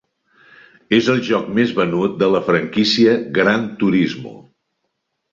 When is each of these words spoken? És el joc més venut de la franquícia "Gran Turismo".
És 0.99 1.09
el 1.15 1.19
joc 1.25 1.51
més 1.59 1.73
venut 1.79 2.15
de 2.23 2.29
la 2.35 2.41
franquícia 2.47 3.13
"Gran 3.35 3.67
Turismo". 3.83 4.33